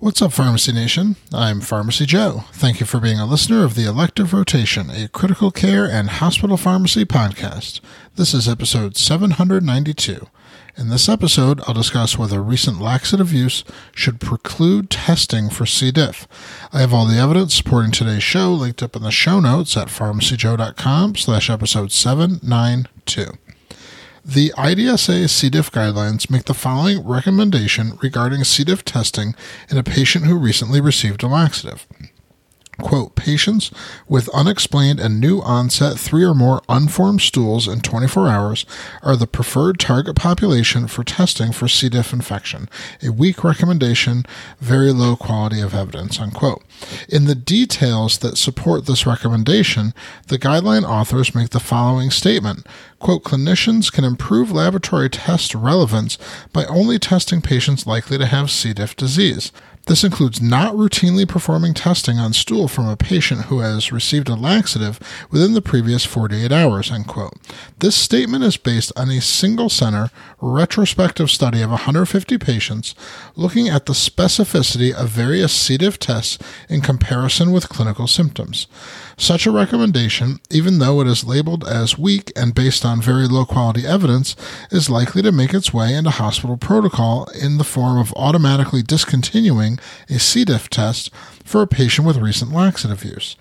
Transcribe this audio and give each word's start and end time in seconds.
What's 0.00 0.22
up, 0.22 0.32
Pharmacy 0.32 0.72
Nation? 0.72 1.16
I'm 1.30 1.60
Pharmacy 1.60 2.06
Joe. 2.06 2.44
Thank 2.54 2.80
you 2.80 2.86
for 2.86 3.00
being 3.00 3.18
a 3.18 3.26
listener 3.26 3.64
of 3.64 3.74
the 3.74 3.84
Elective 3.86 4.32
Rotation, 4.32 4.88
a 4.88 5.08
critical 5.08 5.50
care 5.50 5.84
and 5.84 6.08
hospital 6.08 6.56
pharmacy 6.56 7.04
podcast. 7.04 7.80
This 8.16 8.32
is 8.32 8.48
episode 8.48 8.96
792. 8.96 10.26
In 10.78 10.88
this 10.88 11.06
episode, 11.06 11.60
I'll 11.66 11.74
discuss 11.74 12.16
whether 12.16 12.42
recent 12.42 12.80
laxative 12.80 13.30
use 13.30 13.62
should 13.94 14.20
preclude 14.20 14.88
testing 14.88 15.50
for 15.50 15.66
C. 15.66 15.90
diff. 15.90 16.26
I 16.72 16.80
have 16.80 16.94
all 16.94 17.04
the 17.04 17.18
evidence 17.18 17.54
supporting 17.54 17.92
today's 17.92 18.22
show 18.22 18.54
linked 18.54 18.82
up 18.82 18.96
in 18.96 19.02
the 19.02 19.10
show 19.10 19.38
notes 19.38 19.76
at 19.76 19.88
pharmacyjoe.com 19.88 21.16
slash 21.16 21.50
episode 21.50 21.92
792. 21.92 23.32
The 24.24 24.52
IDSA 24.56 25.30
C. 25.30 25.48
diff 25.48 25.72
guidelines 25.72 26.30
make 26.30 26.44
the 26.44 26.52
following 26.52 27.06
recommendation 27.06 27.98
regarding 28.02 28.44
C. 28.44 28.64
diff 28.64 28.84
testing 28.84 29.34
in 29.70 29.78
a 29.78 29.82
patient 29.82 30.26
who 30.26 30.36
recently 30.36 30.80
received 30.80 31.22
a 31.22 31.26
laxative. 31.26 31.86
Quote, 32.80 33.14
patients 33.14 33.70
with 34.08 34.28
unexplained 34.30 35.00
and 35.00 35.20
new 35.20 35.40
onset 35.40 35.98
three 35.98 36.24
or 36.24 36.34
more 36.34 36.62
unformed 36.68 37.20
stools 37.20 37.68
in 37.68 37.80
24 37.80 38.28
hours 38.28 38.66
are 39.02 39.16
the 39.16 39.26
preferred 39.26 39.78
target 39.78 40.16
population 40.16 40.86
for 40.86 41.04
testing 41.04 41.52
for 41.52 41.68
C. 41.68 41.88
diff 41.88 42.12
infection. 42.12 42.68
A 43.02 43.10
weak 43.10 43.44
recommendation, 43.44 44.24
very 44.60 44.92
low 44.92 45.16
quality 45.16 45.60
of 45.60 45.74
evidence, 45.74 46.18
unquote. 46.18 46.62
In 47.08 47.26
the 47.26 47.34
details 47.34 48.18
that 48.18 48.38
support 48.38 48.86
this 48.86 49.06
recommendation, 49.06 49.94
the 50.28 50.38
guideline 50.38 50.84
authors 50.84 51.34
make 51.34 51.50
the 51.50 51.60
following 51.60 52.10
statement. 52.10 52.66
Quote, 52.98 53.24
clinicians 53.24 53.92
can 53.92 54.04
improve 54.04 54.52
laboratory 54.52 55.08
test 55.08 55.54
relevance 55.54 56.18
by 56.52 56.64
only 56.66 56.98
testing 56.98 57.40
patients 57.40 57.86
likely 57.86 58.18
to 58.18 58.26
have 58.26 58.50
C. 58.50 58.72
diff 58.72 58.96
disease. 58.96 59.52
This 59.90 60.04
includes 60.04 60.40
not 60.40 60.74
routinely 60.74 61.26
performing 61.26 61.74
testing 61.74 62.16
on 62.16 62.32
stool 62.32 62.68
from 62.68 62.86
a 62.86 62.96
patient 62.96 63.46
who 63.46 63.58
has 63.58 63.90
received 63.90 64.28
a 64.28 64.36
laxative 64.36 65.00
within 65.32 65.52
the 65.52 65.60
previous 65.60 66.04
48 66.04 66.52
hours. 66.52 66.92
End 66.92 67.08
quote. 67.08 67.32
This 67.80 67.96
statement 67.96 68.44
is 68.44 68.56
based 68.56 68.92
on 68.94 69.10
a 69.10 69.20
single 69.20 69.68
center 69.68 70.10
retrospective 70.40 71.28
study 71.28 71.60
of 71.60 71.70
150 71.70 72.38
patients 72.38 72.94
looking 73.34 73.68
at 73.68 73.86
the 73.86 73.92
specificity 73.92 74.94
of 74.94 75.08
various 75.08 75.52
C. 75.52 75.76
diff 75.76 75.98
tests 75.98 76.38
in 76.68 76.82
comparison 76.82 77.50
with 77.50 77.68
clinical 77.68 78.06
symptoms. 78.06 78.68
Such 79.16 79.44
a 79.44 79.50
recommendation, 79.50 80.38
even 80.50 80.78
though 80.78 81.00
it 81.00 81.08
is 81.08 81.24
labeled 81.24 81.66
as 81.66 81.98
weak 81.98 82.30
and 82.36 82.54
based 82.54 82.84
on 82.84 83.02
very 83.02 83.26
low 83.26 83.44
quality 83.44 83.88
evidence, 83.88 84.36
is 84.70 84.88
likely 84.88 85.20
to 85.22 85.32
make 85.32 85.52
its 85.52 85.74
way 85.74 85.92
into 85.92 86.10
hospital 86.10 86.56
protocol 86.56 87.28
in 87.42 87.58
the 87.58 87.64
form 87.64 87.98
of 87.98 88.12
automatically 88.14 88.82
discontinuing 88.82 89.79
a 90.08 90.18
C. 90.18 90.44
diff 90.44 90.68
test 90.70 91.10
for 91.44 91.62
a 91.62 91.66
patient 91.66 92.06
with 92.06 92.16
recent 92.16 92.52
laxative 92.52 93.04
use. 93.04 93.36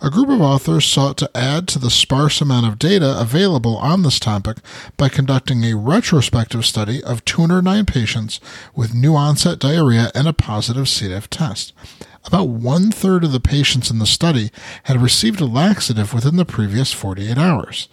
A 0.00 0.10
group 0.10 0.30
of 0.30 0.40
authors 0.40 0.86
sought 0.86 1.18
to 1.18 1.30
add 1.34 1.68
to 1.68 1.78
the 1.78 1.90
sparse 1.90 2.40
amount 2.40 2.66
of 2.66 2.78
data 2.78 3.20
available 3.20 3.76
on 3.76 4.02
this 4.02 4.18
topic 4.18 4.56
by 4.96 5.10
conducting 5.10 5.62
a 5.64 5.76
retrospective 5.76 6.64
study 6.64 7.04
of 7.04 7.24
209 7.26 7.84
patients 7.84 8.40
with 8.74 8.94
new 8.94 9.14
onset 9.14 9.58
diarrhea 9.58 10.10
and 10.14 10.26
a 10.26 10.32
positive 10.32 10.88
C. 10.88 11.08
diff 11.08 11.28
test. 11.28 11.74
About 12.26 12.48
one 12.48 12.90
third 12.90 13.24
of 13.24 13.32
the 13.32 13.40
patients 13.40 13.90
in 13.90 13.98
the 13.98 14.06
study 14.06 14.50
had 14.84 15.00
received 15.00 15.40
a 15.40 15.46
laxative 15.46 16.12
within 16.12 16.36
the 16.36 16.44
previous 16.44 16.92
48 16.92 17.38
hours. 17.38 17.88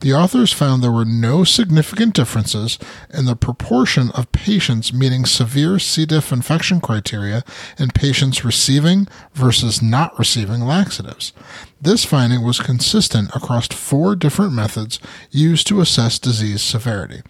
The 0.00 0.12
authors 0.12 0.52
found 0.52 0.82
there 0.82 0.92
were 0.92 1.04
no 1.04 1.42
significant 1.42 2.14
differences 2.14 2.78
in 3.12 3.24
the 3.24 3.34
proportion 3.34 4.10
of 4.12 4.30
patients 4.30 4.92
meeting 4.92 5.24
severe 5.24 5.80
C. 5.80 6.06
diff 6.06 6.32
infection 6.32 6.80
criteria 6.80 7.42
in 7.76 7.88
patients 7.88 8.44
receiving 8.44 9.08
versus 9.34 9.82
not 9.82 10.16
receiving 10.16 10.60
laxatives. 10.60 11.32
This 11.80 12.04
finding 12.04 12.44
was 12.44 12.60
consistent 12.60 13.34
across 13.34 13.66
four 13.66 14.14
different 14.14 14.52
methods 14.52 15.00
used 15.32 15.66
to 15.66 15.80
assess 15.80 16.20
disease 16.20 16.62
severity. 16.62 17.22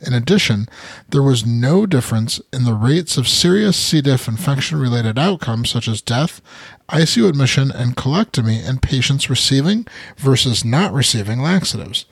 In 0.00 0.12
addition, 0.12 0.68
there 1.08 1.22
was 1.22 1.46
no 1.46 1.86
difference 1.86 2.40
in 2.52 2.64
the 2.64 2.74
rates 2.74 3.16
of 3.16 3.28
serious 3.28 3.76
C. 3.76 4.00
diff 4.00 4.28
infection 4.28 4.78
related 4.78 5.18
outcomes 5.18 5.70
such 5.70 5.88
as 5.88 6.02
death, 6.02 6.40
ICU 6.88 7.28
admission, 7.28 7.70
and 7.70 7.96
colectomy 7.96 8.66
in 8.66 8.78
patients 8.78 9.30
receiving 9.30 9.86
versus 10.16 10.64
not 10.64 10.92
receiving 10.92 11.40
laxatives. 11.40 12.04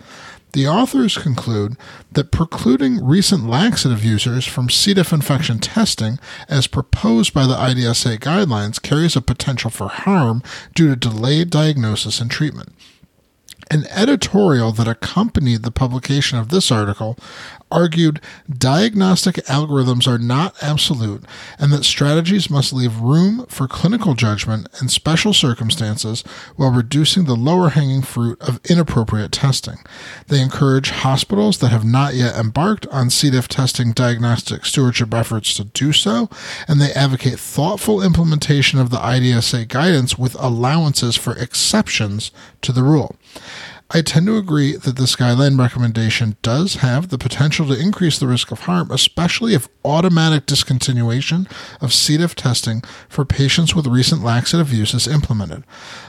The 0.54 0.68
authors 0.68 1.18
conclude 1.18 1.76
that 2.12 2.30
precluding 2.30 3.04
recent 3.04 3.48
laxative 3.48 4.04
users 4.04 4.46
from 4.46 4.70
C. 4.70 4.94
diff 4.94 5.12
infection 5.12 5.58
testing, 5.58 6.20
as 6.48 6.68
proposed 6.68 7.34
by 7.34 7.44
the 7.44 7.56
IDSA 7.56 8.20
guidelines, 8.20 8.80
carries 8.80 9.16
a 9.16 9.20
potential 9.20 9.68
for 9.68 9.88
harm 9.88 10.44
due 10.72 10.88
to 10.88 10.94
delayed 10.94 11.50
diagnosis 11.50 12.20
and 12.20 12.30
treatment. 12.30 12.68
An 13.68 13.86
editorial 13.90 14.70
that 14.72 14.86
accompanied 14.86 15.64
the 15.64 15.72
publication 15.72 16.38
of 16.38 16.50
this 16.50 16.70
article 16.70 17.18
argued 17.74 18.20
diagnostic 18.48 19.34
algorithms 19.46 20.06
are 20.06 20.18
not 20.18 20.54
absolute 20.62 21.24
and 21.58 21.72
that 21.72 21.84
strategies 21.84 22.48
must 22.48 22.72
leave 22.72 23.00
room 23.00 23.44
for 23.46 23.66
clinical 23.66 24.14
judgment 24.14 24.68
in 24.80 24.88
special 24.88 25.32
circumstances 25.32 26.22
while 26.56 26.70
reducing 26.70 27.24
the 27.24 27.34
lower 27.34 27.70
hanging 27.70 28.02
fruit 28.02 28.40
of 28.40 28.60
inappropriate 28.68 29.32
testing. 29.32 29.78
They 30.28 30.40
encourage 30.40 30.90
hospitals 30.90 31.58
that 31.58 31.70
have 31.70 31.84
not 31.84 32.14
yet 32.14 32.36
embarked 32.36 32.86
on 32.88 33.10
C. 33.10 33.30
diff 33.30 33.48
testing 33.48 33.92
diagnostic 33.92 34.64
stewardship 34.64 35.12
efforts 35.12 35.54
to 35.54 35.64
do 35.64 35.92
so, 35.92 36.28
and 36.68 36.80
they 36.80 36.92
advocate 36.92 37.38
thoughtful 37.38 38.02
implementation 38.02 38.78
of 38.78 38.90
the 38.90 38.98
IDSA 38.98 39.68
guidance 39.68 40.16
with 40.16 40.36
allowances 40.38 41.16
for 41.16 41.36
exceptions 41.36 42.30
to 42.62 42.72
the 42.72 42.82
rule. 42.82 43.16
I 43.90 44.00
tend 44.00 44.26
to 44.26 44.38
agree 44.38 44.76
that 44.76 44.96
this 44.96 45.14
guideline 45.14 45.58
recommendation 45.58 46.36
does 46.40 46.76
have 46.76 47.10
the 47.10 47.18
potential 47.18 47.66
to 47.68 47.78
increase 47.78 48.18
the 48.18 48.26
risk 48.26 48.50
of 48.50 48.60
harm, 48.60 48.90
especially 48.90 49.54
if 49.54 49.68
automatic 49.84 50.46
discontinuation 50.46 51.50
of 51.82 51.92
C. 51.92 52.16
diff 52.16 52.34
testing 52.34 52.82
for 53.08 53.26
patients 53.26 53.74
with 53.74 53.86
recent 53.86 54.24
laxative 54.24 54.72
use 54.72 54.94
is 54.94 55.06
implemented. 55.06 55.64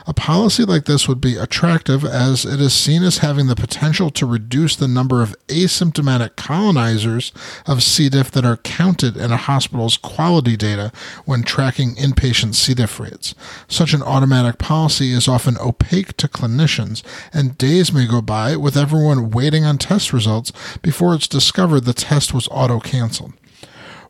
A 0.07 0.13
policy 0.13 0.63
like 0.63 0.85
this 0.85 1.07
would 1.07 1.19
be 1.19 1.35
attractive 1.35 2.05
as 2.05 2.45
it 2.45 2.61
is 2.61 2.73
seen 2.73 3.03
as 3.03 3.17
having 3.17 3.47
the 3.47 3.55
potential 3.55 4.09
to 4.11 4.25
reduce 4.25 4.75
the 4.75 4.87
number 4.87 5.21
of 5.21 5.35
asymptomatic 5.47 6.37
colonizers 6.37 7.33
of 7.67 7.83
C. 7.83 8.07
diff 8.07 8.31
that 8.31 8.45
are 8.45 8.57
counted 8.57 9.17
in 9.17 9.31
a 9.31 9.37
hospital's 9.37 9.97
quality 9.97 10.55
data 10.55 10.93
when 11.25 11.43
tracking 11.43 11.95
inpatient 11.95 12.55
C. 12.55 12.73
diff 12.73 12.99
rates. 13.01 13.35
Such 13.67 13.93
an 13.93 14.01
automatic 14.01 14.59
policy 14.59 15.11
is 15.11 15.27
often 15.27 15.57
opaque 15.57 16.15
to 16.17 16.29
clinicians 16.29 17.03
and 17.33 17.57
days 17.65 17.91
may 17.91 18.05
go 18.05 18.21
by 18.21 18.55
with 18.55 18.77
everyone 18.77 19.31
waiting 19.31 19.65
on 19.65 19.79
test 19.79 20.13
results 20.13 20.51
before 20.83 21.15
it's 21.15 21.27
discovered 21.27 21.79
the 21.81 21.93
test 21.93 22.31
was 22.31 22.47
auto 22.51 22.79
canceled. 22.79 23.33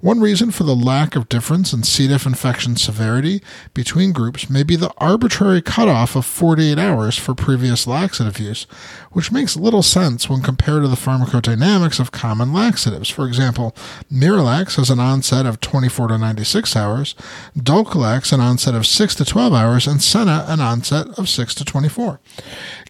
One 0.06 0.20
reason 0.20 0.52
for 0.52 0.66
the 0.66 0.76
lack 0.76 1.16
of 1.16 1.30
difference 1.30 1.74
in 1.74 1.82
C. 1.82 2.08
diff 2.08 2.28
infection 2.28 2.76
severity 2.76 3.42
between 3.74 4.14
groups 4.14 4.52
may 4.52 4.62
be 4.62 4.76
the 4.76 4.94
arbitrary 5.00 5.64
cutoff 5.64 6.16
of 6.16 6.28
48 6.28 6.78
hours 6.78 7.18
for 7.18 7.34
previous 7.34 7.88
laxative 7.88 8.38
use, 8.38 8.68
which 9.14 9.32
makes 9.32 9.58
little 9.58 9.82
sense 9.82 10.30
when 10.30 10.44
compared 10.44 10.84
to 10.84 10.88
the 10.88 10.96
pharmacodynamics 10.96 12.00
of 12.00 12.12
common 12.12 12.54
laxatives. 12.54 13.10
For 13.10 13.26
example, 13.26 13.76
Miralax 14.12 14.76
has 14.76 14.92
an 14.92 15.00
onset 15.00 15.48
of 15.48 15.60
24 15.60 16.10
to 16.10 16.20
96 16.20 16.76
hours, 16.76 17.16
Dulcolax 17.58 18.32
an 18.32 18.42
onset 18.42 18.76
of 18.76 18.86
6 18.86 19.16
to 19.16 19.26
12 19.26 19.54
hours, 19.54 19.88
and 19.88 20.04
Senna 20.04 20.46
an 20.48 20.60
onset 20.60 21.08
of 21.18 21.28
6 21.28 21.56
to 21.56 21.66
24. 21.66 22.20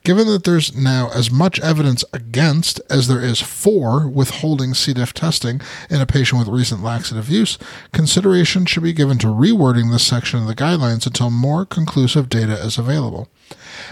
Given 0.04 0.28
that 0.28 0.44
there's 0.44 0.76
now 0.76 1.10
as 1.16 1.32
much 1.32 1.62
evidence 1.62 2.04
against 2.12 2.82
as 2.90 3.08
there 3.08 3.24
is 3.24 3.42
for 3.42 4.06
withholding 4.06 4.74
C. 4.74 4.94
diff 4.94 5.14
testing 5.14 5.62
in 5.90 6.02
a 6.02 6.06
patient 6.06 6.40
with 6.40 6.50
recent 6.50 6.84
laxative 6.84 7.05
use, 7.30 7.58
consideration 7.92 8.66
should 8.66 8.84
be 8.84 8.94
given 8.94 9.18
to 9.20 9.28
rewording 9.28 9.92
this 9.92 10.06
section 10.06 10.40
of 10.40 10.48
the 10.48 10.56
guidelines 10.56 11.06
until 11.06 11.30
more 11.30 11.66
conclusive 11.66 12.30
data 12.30 12.54
is 12.54 12.78
available. 12.78 13.30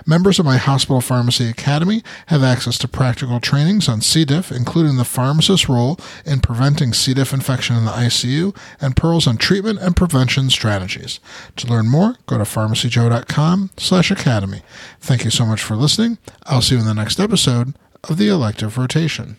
Members 0.05 0.39
of 0.39 0.45
my 0.45 0.57
Hospital 0.57 1.01
Pharmacy 1.01 1.47
Academy 1.49 2.03
have 2.27 2.43
access 2.43 2.77
to 2.79 2.87
practical 2.87 3.39
trainings 3.39 3.87
on 3.87 4.01
C. 4.01 4.25
diff, 4.25 4.51
including 4.51 4.97
the 4.97 5.05
pharmacist's 5.05 5.69
role 5.69 5.99
in 6.25 6.39
preventing 6.39 6.93
C. 6.93 7.13
diff 7.13 7.33
infection 7.33 7.75
in 7.75 7.85
the 7.85 7.91
ICU 7.91 8.55
and 8.81 8.95
pearls 8.95 9.27
on 9.27 9.37
treatment 9.37 9.79
and 9.79 9.95
prevention 9.95 10.49
strategies. 10.49 11.19
To 11.57 11.67
learn 11.67 11.89
more, 11.89 12.15
go 12.25 12.37
to 12.37 12.43
pharmacyjoe.com 12.43 13.71
slash 13.77 14.11
academy. 14.11 14.61
Thank 14.99 15.23
you 15.23 15.31
so 15.31 15.45
much 15.45 15.61
for 15.61 15.75
listening. 15.75 16.17
I'll 16.45 16.61
see 16.61 16.75
you 16.75 16.81
in 16.81 16.87
the 16.87 16.93
next 16.93 17.19
episode 17.19 17.75
of 18.09 18.17
the 18.17 18.27
Elective 18.27 18.77
Rotation. 18.77 19.37